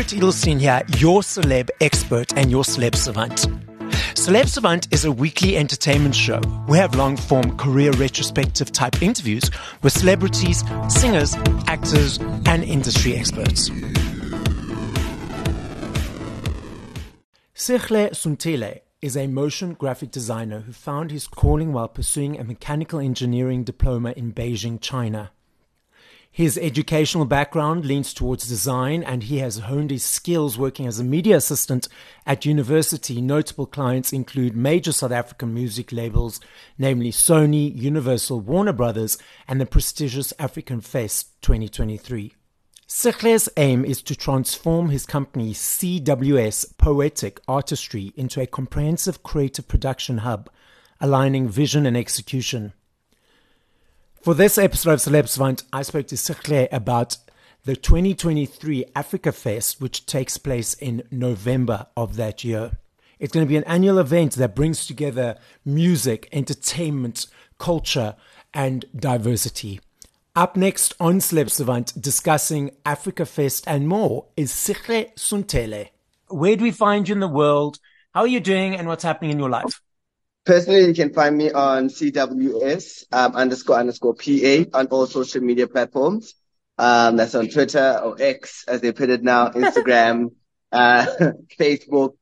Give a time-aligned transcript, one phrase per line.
[0.00, 3.46] Gerrit Edelstein here, your celeb expert and your celeb savant.
[4.14, 6.40] Celeb Savant is a weekly entertainment show.
[6.66, 9.50] We have long form career retrospective type interviews
[9.82, 11.34] with celebrities, singers,
[11.66, 13.68] actors, and industry experts.
[17.54, 23.00] Ceehle Suntele is a motion graphic designer who found his calling while pursuing a mechanical
[23.00, 25.30] engineering diploma in Beijing, China.
[26.32, 31.04] His educational background leans towards design, and he has honed his skills working as a
[31.04, 31.88] media assistant
[32.24, 33.20] at university.
[33.20, 36.40] Notable clients include major South African music labels,
[36.78, 42.32] namely Sony, Universal, Warner Brothers, and the prestigious African Fest 2023.
[42.86, 50.18] Ceehle's aim is to transform his company CWS Poetic Artistry into a comprehensive creative production
[50.18, 50.48] hub,
[51.00, 52.72] aligning vision and execution.
[54.22, 57.16] For this episode of Celeb Savant, I spoke to Ceehle about
[57.64, 62.72] the 2023 Africa Fest, which takes place in November of that year.
[63.18, 68.14] It's going to be an annual event that brings together music, entertainment, culture,
[68.52, 69.80] and diversity.
[70.36, 75.88] Up next on Celeb Savant, discussing Africa Fest and more, is Ceehle Suntele.
[76.28, 77.78] Where do we find you in the world?
[78.14, 79.80] How are you doing and what's happening in your life?
[80.44, 85.66] Personally, you can find me on CWS um, underscore underscore PA on all social media
[85.68, 86.34] platforms.
[86.78, 90.30] Um, that's on Twitter or X, as they put it now, Instagram,
[90.72, 91.06] uh,
[91.58, 92.14] Facebook,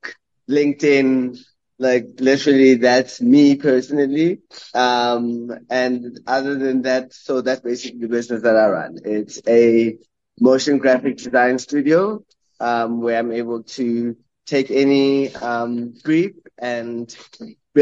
[0.50, 1.38] LinkedIn.
[1.78, 4.40] Like literally, that's me personally.
[4.74, 8.98] Um, and other than that, so that's basically the business that I run.
[9.04, 9.96] It's a
[10.40, 12.24] motion graphic design studio
[12.58, 17.14] um, where I'm able to take any um, brief and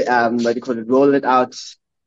[0.08, 1.56] um, what do you call it, roll it out,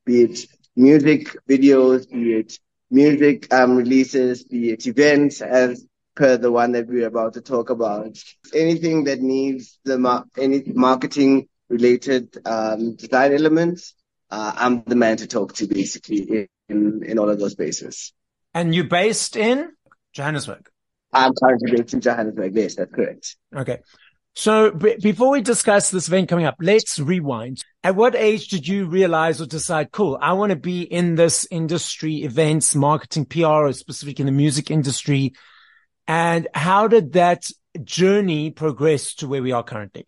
[0.05, 2.59] be it music videos, be it
[2.91, 5.85] music um, releases, be it events, as
[6.15, 8.17] per the one that we're about to talk about.
[8.53, 13.93] Anything that needs the mar- any marketing related um, design elements,
[14.29, 18.13] uh, I'm the man to talk to basically in, in all of those spaces.
[18.53, 19.71] And you're based in
[20.13, 20.69] Johannesburg?
[21.13, 22.55] I'm currently based in Johannesburg.
[22.55, 23.35] Yes, that's correct.
[23.55, 23.79] Okay.
[24.35, 27.63] So b- before we discuss this event coming up, let's rewind.
[27.83, 31.47] At what age did you realize or decide, cool, I want to be in this
[31.51, 35.33] industry, events, marketing, PR, or specifically in the music industry?
[36.07, 37.49] And how did that
[37.83, 40.07] journey progress to where we are currently?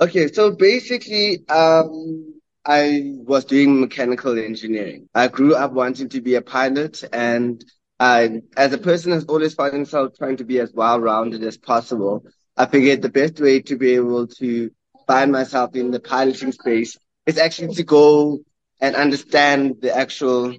[0.00, 5.08] Okay, so basically, um, I was doing mechanical engineering.
[5.14, 7.64] I grew up wanting to be a pilot and
[7.98, 12.24] I, as a person has always found himself trying to be as well-rounded as possible.
[12.56, 14.70] I figured the best way to be able to
[15.06, 16.96] find myself in the piloting space
[17.26, 18.40] is actually to go
[18.80, 20.54] and understand the actual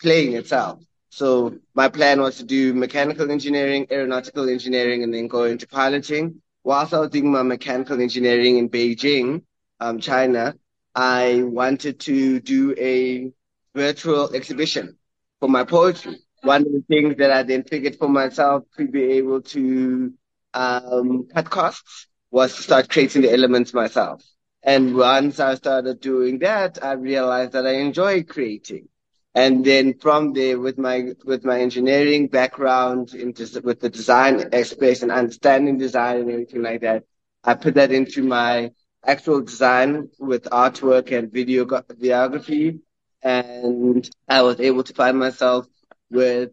[0.00, 0.80] plane itself.
[1.10, 6.40] So my plan was to do mechanical engineering, aeronautical engineering, and then go into piloting.
[6.64, 9.42] Whilst I was doing my mechanical engineering in Beijing,
[9.80, 10.54] um, China,
[10.94, 13.30] I wanted to do a
[13.74, 14.96] virtual exhibition
[15.40, 16.16] for my poetry.
[16.42, 20.12] One of the things that I then figured for myself to be able to
[20.54, 24.22] um, cut costs was to start creating the elements myself.
[24.62, 28.88] And once I started doing that, I realized that I enjoy creating.
[29.34, 35.02] And then from there, with my with my engineering background, into with the design space
[35.02, 37.04] and understanding design and everything like that,
[37.42, 38.70] I put that into my
[39.04, 42.80] actual design with artwork and video videography,
[43.22, 45.66] and I was able to find myself
[46.10, 46.52] with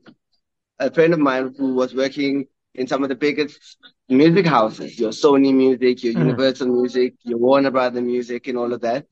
[0.79, 3.77] a friend of mine who was working in some of the biggest
[4.07, 6.19] music houses, your Sony Music, your mm.
[6.19, 9.07] Universal Music, your Warner Brother Music, and all of that.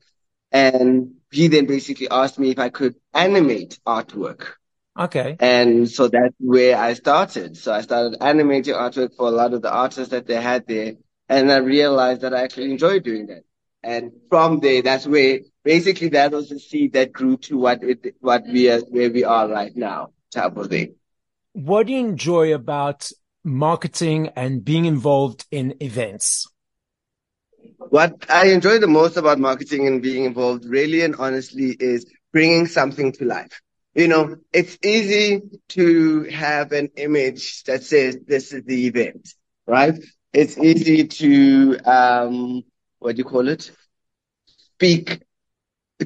[0.52, 4.46] And he then basically asked me if I could animate artwork.
[4.98, 5.36] Okay.
[5.38, 7.56] And so that's where I started.
[7.56, 10.94] So I started animating artwork for a lot of the artists that they had there.
[11.28, 13.44] And I realized that I actually enjoyed doing that.
[13.82, 18.16] And from there, that's where basically that was the seed that grew to what it,
[18.20, 20.96] what we are, where we are right now, type of thing.
[21.52, 23.10] What do you enjoy about
[23.44, 26.48] marketing and being involved in events?
[27.78, 32.66] What I enjoy the most about marketing and being involved really and honestly is bringing
[32.66, 33.60] something to life.
[33.94, 39.34] You know, it's easy to have an image that says this is the event,
[39.66, 39.98] right?
[40.32, 42.62] It's easy to, um,
[43.00, 43.70] what do you call it?
[44.74, 45.22] Speak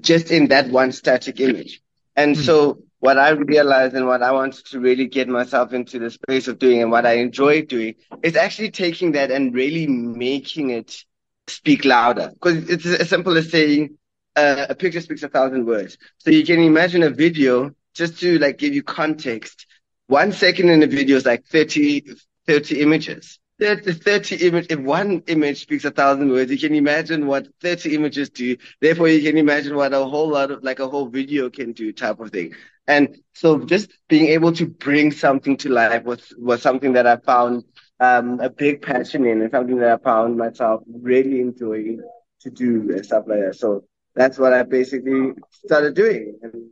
[0.00, 1.82] just in that one static image.
[2.16, 2.42] And mm.
[2.42, 6.48] so what I realized and what I wanted to really get myself into the space
[6.48, 11.04] of doing and what I enjoy doing is actually taking that and really making it
[11.46, 12.30] speak louder.
[12.32, 13.98] Because it's as simple as saying
[14.36, 15.98] uh, a picture speaks a thousand words.
[16.16, 19.66] So you can imagine a video just to like give you context.
[20.06, 22.04] One second in a video is like 30,
[22.46, 23.38] 30 images.
[23.60, 27.94] 30, 30 image, if one image speaks a thousand words, you can imagine what 30
[27.96, 28.56] images do.
[28.80, 31.92] Therefore, you can imagine what a whole lot of, like a whole video can do
[31.92, 32.54] type of thing.
[32.86, 37.16] And so just being able to bring something to life was, was something that I
[37.16, 37.64] found,
[38.00, 42.00] um, a big passion in and something that I found myself really enjoying
[42.40, 43.56] to do and stuff like that.
[43.56, 43.84] So
[44.14, 45.32] that's what I basically
[45.64, 46.38] started doing.
[46.42, 46.70] And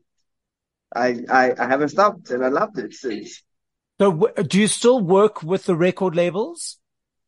[0.94, 3.42] I, I, I haven't stopped and I loved it since.
[4.00, 6.78] So, do you still work with the record labels?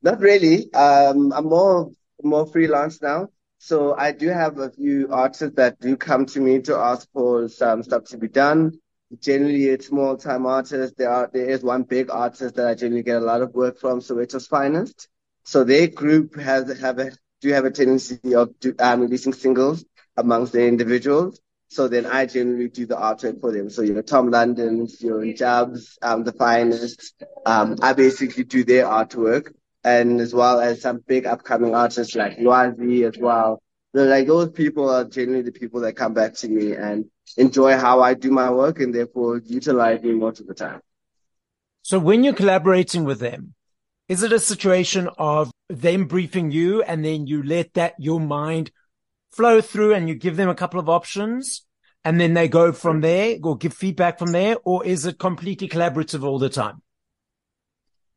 [0.03, 0.73] Not really.
[0.75, 1.91] Um, I'm more
[2.23, 3.29] more freelance now.
[3.59, 7.49] So I do have a few artists that do come to me to ask for
[7.49, 8.79] some stuff to be done.
[9.21, 10.97] Generally, it's small time artists.
[10.99, 13.79] There are there is one big artist that I generally get a lot of work
[13.79, 15.09] from, Soweto's Finest.
[15.45, 19.85] So their group has have a do have a tendency of do, um, releasing singles
[20.17, 21.41] amongst the individuals.
[21.69, 23.69] So then I generally do the artwork for them.
[23.69, 27.23] So, you know, Tom London's, your Jabs, um, the finest.
[27.45, 29.53] Um, I basically do their artwork
[29.85, 33.63] and as well as some big upcoming artists like Lwazi as well.
[33.95, 37.05] So like those people are generally the people that come back to me and
[37.37, 40.81] enjoy how I do my work and therefore utilize me most of the time.
[41.83, 43.55] So when you're collaborating with them,
[44.09, 48.71] is it a situation of them briefing you and then you let that your mind
[49.33, 51.67] flow through and you give them a couple of options
[52.05, 54.57] and then they go from there or give feedback from there?
[54.65, 56.83] Or is it completely collaborative all the time?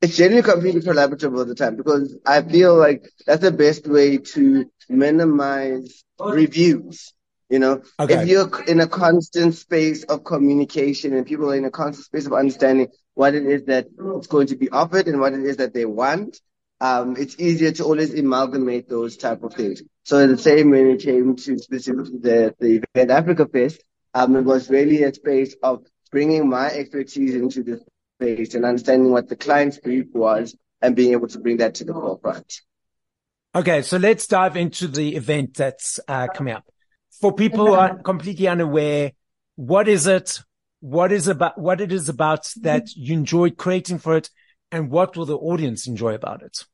[0.02, 4.18] It's generally completely collaborative all the time because I feel like that's the best way
[4.18, 7.14] to minimize reviews.
[7.50, 8.16] You know, okay.
[8.16, 12.26] if you're in a constant space of communication and people are in a constant space
[12.26, 15.58] of understanding what it is that it's going to be offered and what it is
[15.58, 16.40] that they want,
[16.82, 19.82] um, it's easier to always amalgamate those type of things.
[20.04, 23.82] So the same when it came to specifically the, the event Africa Fest,
[24.14, 27.82] um, it was really a space of bringing my expertise into the
[28.20, 31.84] space and understanding what the client's brief was and being able to bring that to
[31.84, 32.62] the forefront.
[33.56, 36.66] Okay, so let's dive into the event that's uh, coming up.
[37.22, 39.14] For people who are completely unaware,
[39.56, 40.40] what is it?
[40.80, 44.30] What is about what it is about that you enjoyed creating for it,
[44.72, 46.66] and what will the audience enjoy about it?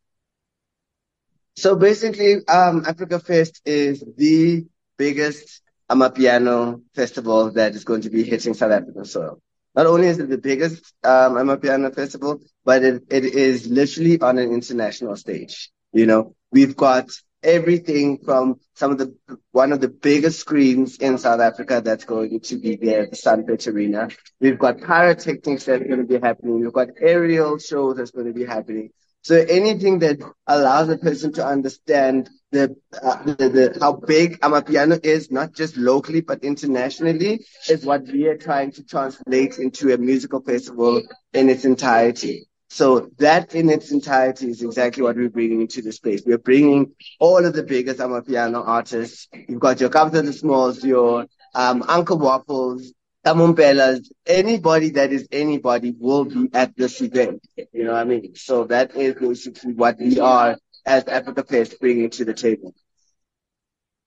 [1.56, 4.66] So basically, um, Africa Fest is the
[4.98, 9.42] biggest Amapiano festival that is going to be hitting South African soil.
[9.76, 14.38] Not only is it the biggest um, Amapiano festival, but it, it is literally on
[14.38, 15.72] an international stage.
[15.92, 17.10] You know, we've got
[17.44, 19.16] everything from some of the
[19.52, 23.18] one of the biggest screens in South Africa that's going to be there at the
[23.18, 24.10] Sunbet Arena.
[24.40, 26.62] We've got pyrotechnics that's going to be happening.
[26.62, 28.90] We've got aerial shows that's going to be happening.
[29.24, 35.04] So anything that allows a person to understand the, uh, the, the, how big Amapiano
[35.04, 39.98] is, not just locally, but internationally, is what we are trying to translate into a
[39.98, 41.02] musical festival
[41.32, 42.48] in its entirety.
[42.74, 46.24] So that in its entirety is exactly what we're bringing into the space.
[46.26, 49.28] We're bringing all of the biggest Amapiano artists.
[49.48, 52.92] You've got your Kabza De Smalls, your um, Uncle Waffles,
[53.24, 57.48] Kamo Mphelas, anybody that is anybody will be at this event.
[57.72, 58.34] You know what I mean?
[58.34, 62.74] So that is basically what we are as Africa Fest bringing to the table.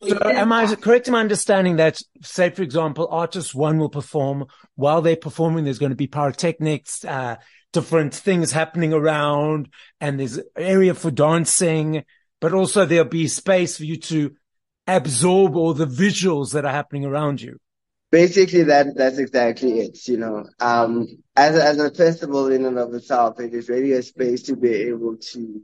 [0.03, 4.47] So am I correct in my understanding that, say, for example, artist one will perform
[4.75, 7.37] while they're performing, there's going to be pyrotechnics, uh,
[7.77, 9.69] different things happening around
[10.01, 12.05] and there's area for dancing,
[12.41, 14.35] but also there'll be space for you to
[14.87, 17.59] absorb all the visuals that are happening around you.
[18.11, 20.47] Basically that that's exactly it you know.
[20.59, 21.07] Um
[21.37, 24.57] as a, as a festival in and of itself it is really a space to
[24.57, 25.61] be able to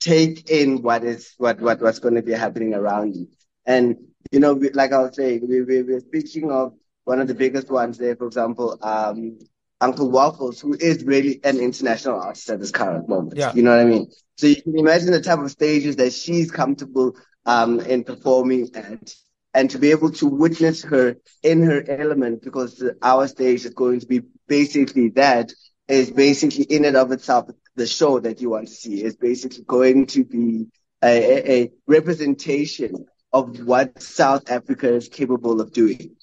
[0.00, 3.28] take in what is what what what's going to be happening around you.
[3.64, 3.96] And
[4.32, 7.34] you know we, like i was saying we, we we're speaking of one of the
[7.34, 9.38] biggest ones there for example um
[9.84, 13.52] uncle waffles who is really an international artist at this current moment yeah.
[13.54, 16.50] you know what i mean so you can imagine the type of stages that she's
[16.50, 17.08] comfortable
[17.46, 19.14] um in performing at
[19.56, 24.00] and to be able to witness her in her element because our stage is going
[24.00, 25.52] to be basically that
[25.86, 29.64] is basically in and of itself the show that you want to see is basically
[29.66, 30.66] going to be
[31.02, 36.16] a, a representation of what South Africa is capable of doing.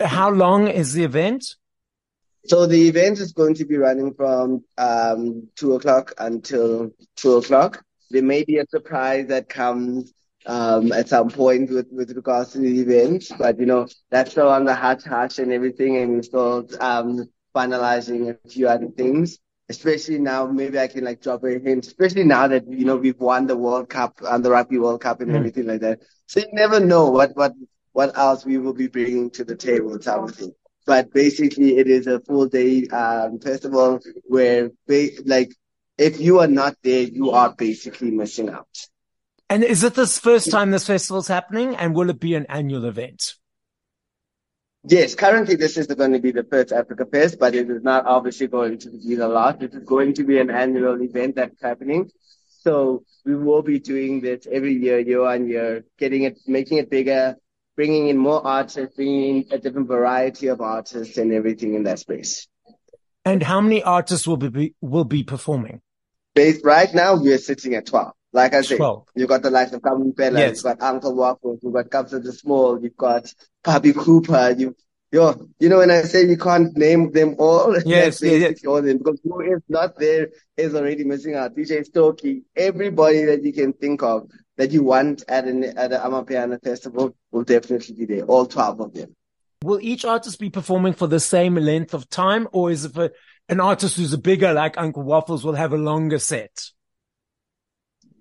[0.00, 1.54] How long is the event?
[2.46, 7.82] So the event is going to be running from um, two o'clock until two o'clock.
[8.10, 10.12] There may be a surprise that comes
[10.46, 13.24] um, at some point with, with regards to the event.
[13.38, 15.96] But, you know, that's still on the hush hush and everything.
[15.96, 19.38] And we're still um, finalizing a few other things.
[19.68, 23.18] Especially now, maybe I can like drop a hint, especially now that, you know, we've
[23.18, 25.34] won the World Cup and the Rugby World Cup and mm.
[25.34, 25.98] everything like that.
[26.26, 27.52] So you never know what, what,
[27.90, 30.54] what else we will be bringing to the table type of thing.
[30.86, 35.52] But basically it is a full day, um, festival where ba- like
[35.98, 38.68] if you are not there, you are basically missing out.
[39.48, 42.46] And is it this first time this festival is happening and will it be an
[42.48, 43.34] annual event?
[44.88, 48.06] Yes, currently this is going to be the first Africa Fest, but it is not
[48.06, 49.60] obviously going to be the last.
[49.62, 52.10] It is going to be an annual event that's happening.
[52.60, 56.88] So we will be doing this every year, year on year, getting it, making it
[56.88, 57.36] bigger,
[57.76, 61.98] bringing in more artists, bringing in a different variety of artists and everything in that
[61.98, 62.48] space.
[63.24, 65.82] And how many artists will be will be performing?
[66.34, 68.12] Based right now, we are sitting at twelve.
[68.32, 69.06] Like I said, 12.
[69.14, 70.56] you've got the likes of Kamo Mphela, yes.
[70.56, 73.32] you've got Uncle Waffles, you've got Kabza De Small, you've got
[73.64, 74.76] Bobby Cooper, you
[75.10, 78.64] yo, you know when I say you can't name them all, yes, yes, yes.
[78.66, 81.56] all them because who is not there is already missing out.
[81.56, 86.00] DJ Stokie, everybody that you can think of that you want at an at an
[86.00, 88.24] Amapiano festival will definitely be there.
[88.24, 89.14] All twelve of them.
[89.62, 93.10] Will each artist be performing for the same length of time, or is it for
[93.48, 96.70] an artist who's a bigger, like Uncle Waffles, will have a longer set?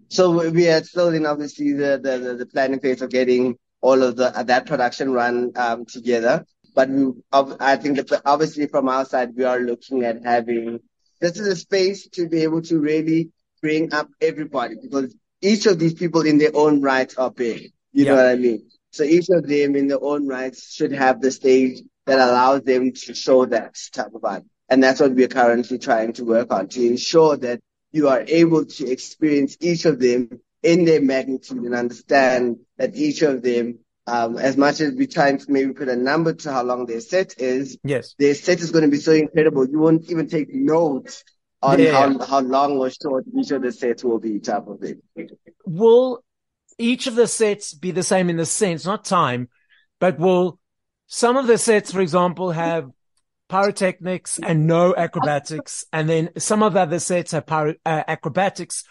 [0.10, 4.16] So we are still in obviously the, the, the planning phase of getting all of
[4.16, 6.46] the that production run um, together.
[6.74, 10.80] But we, I think that obviously from our side, we are looking at having
[11.20, 13.30] this is a space to be able to really
[13.62, 15.16] bring up everybody because
[15.46, 17.72] each of these people in their own right are big.
[17.94, 18.12] You yeah.
[18.12, 18.70] know what I mean?
[18.92, 22.94] So each of them in their own rights should have the stage that allows them
[22.94, 24.44] to show that type of art.
[24.70, 27.60] And that's what we're currently trying to work on to ensure that
[27.92, 33.22] you are able to experience each of them in their magnitude and understand that each
[33.22, 36.64] of them, um, as much as we try to maybe put a number to how
[36.64, 39.68] long their set is, yes, their set is going to be so incredible.
[39.68, 41.24] You won't even take notes
[41.66, 41.92] on yeah.
[41.92, 45.02] how, how long or short each of the sets will be type of thing.
[45.66, 46.24] Will
[46.78, 49.50] each of the sets be the same in the sense, not time,
[50.00, 50.60] but will
[51.08, 52.90] some of the sets, for example, have
[53.48, 58.84] pyrotechnics and no acrobatics, and then some of the other sets have pyro, uh, acrobatics,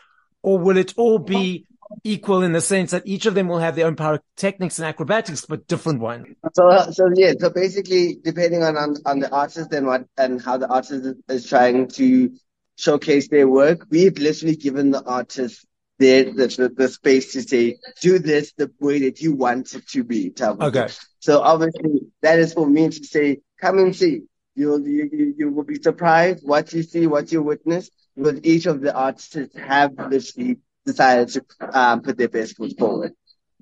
[0.43, 1.66] or will it all be
[2.02, 5.45] equal in the sense that each of them will have their own pyrotechnics and acrobatics,
[5.45, 6.37] but different one?
[6.54, 10.57] So, so yeah, so basically, depending on, on, on the artist and what and how
[10.57, 12.31] the artist is, is trying to
[12.76, 15.66] showcase their work, we've literally given the artist
[15.99, 20.02] the, the, the space to say, do this the way that you want it to
[20.02, 20.33] be.
[20.40, 20.88] Okay.
[21.21, 24.23] So obviously that is for me to say, come and see.
[24.57, 28.81] You'll, you, you will be surprised what you see, what you witness, because each of
[28.81, 31.45] the artists have literally decided to
[31.76, 33.14] um, put their best foot forward.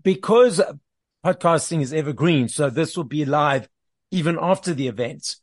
[0.03, 0.61] Because
[1.25, 3.69] podcasting is evergreen, so this will be live
[4.11, 5.37] even after the event.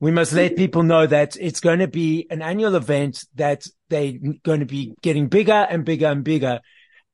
[0.00, 4.14] We must let people know that it's going to be an annual event that they're
[4.42, 6.60] going to be getting bigger and bigger and bigger.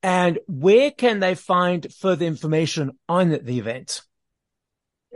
[0.04, 4.02] And where can they find further information on the event?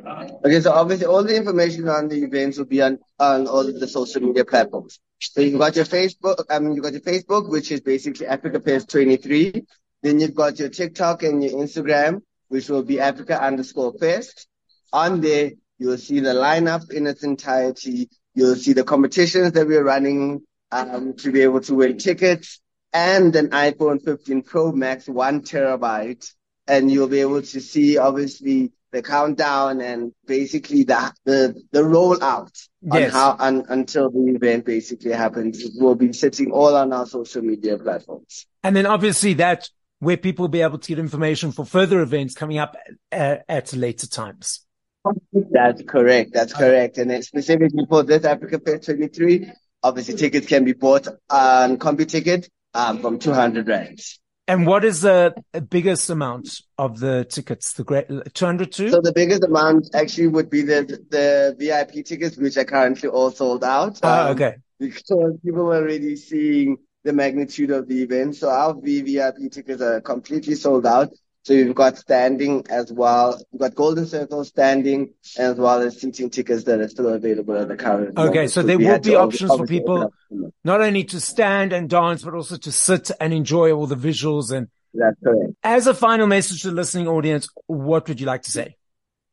[0.05, 3.79] Okay, so obviously all the information on the events will be on, on all of
[3.79, 4.99] the social media platforms.
[5.21, 8.61] So you've got your Facebook, I mean, you've got your Facebook, which is basically Africa
[8.61, 9.65] Fest 23.
[10.03, 14.49] Then you've got your TikTok and your Instagram, which will be Africa underscore Fest.
[14.93, 18.09] On there, you'll see the lineup in its entirety.
[18.35, 22.61] You'll see the competitions that we're running, um, to be able to win tickets
[22.93, 26.33] and an iPhone 15 Pro Max, one terabyte.
[26.67, 32.53] And you'll be able to see obviously the countdown and basically the the, the rollout
[32.83, 33.05] yes.
[33.07, 35.61] on how un, until the event basically happens.
[35.61, 38.47] It will be sitting all on our social media platforms.
[38.63, 39.69] And then obviously that
[39.99, 42.77] where people will be able to get information for further events coming up
[43.11, 44.61] at, at later times.
[45.33, 46.33] That's correct.
[46.33, 46.99] That's correct.
[46.99, 49.51] And then specifically for this Africa Fest 23,
[49.83, 54.21] obviously tickets can be bought on CompuTicket um, from 200 rands.
[54.47, 55.33] And what is the
[55.69, 57.75] biggest amount of the tickets?
[57.75, 58.91] The great 202?
[58.91, 63.31] So the biggest amount actually would be the the VIP tickets, which are currently all
[63.31, 64.01] sold out.
[64.03, 64.57] Oh, um, okay.
[64.81, 68.37] Because people are already seeing the magnitude of the event.
[68.37, 71.11] So our VIP tickets are completely sold out.
[71.43, 73.41] So you've got standing as well.
[73.51, 77.69] You've got Golden Circle standing as well as seating tickets that are still available at
[77.69, 78.19] the current.
[78.19, 78.51] Okay, moment.
[78.51, 80.13] so there will be options for people
[80.65, 84.53] not only to stand and dance, but also to sit and enjoy all the visuals.
[84.53, 85.55] And that's correct.
[85.63, 88.77] As a final message to the listening audience, what would you like to say?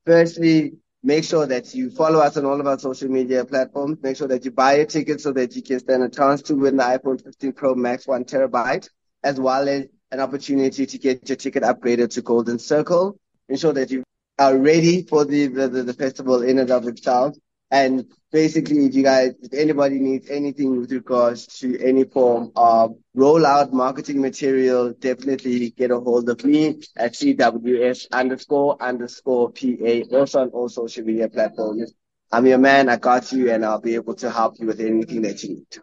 [0.05, 3.97] Firstly, make sure that you follow us on all of our social media platforms.
[4.01, 6.55] Make sure that you buy a ticket so that you can stand a chance to
[6.55, 8.87] win the iPhone 15 Pro Max one terabyte,
[9.23, 13.17] as well as an opportunity to get your ticket upgraded to Golden Circle.
[13.49, 14.03] Ensure that you
[14.39, 17.35] are ready for the, the, the, festival in and of itself.
[17.69, 22.95] And basically, if you guys, if anybody needs anything with regards to any form of
[23.15, 30.41] rollout marketing material, definitely get a hold of me at CWS underscore underscore PA, also
[30.41, 31.93] on all social media platforms.
[32.31, 32.89] I'm your man.
[32.89, 35.77] I got you and I'll be able to help you with anything that you need.